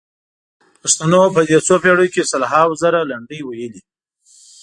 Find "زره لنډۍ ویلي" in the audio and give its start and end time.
2.83-3.81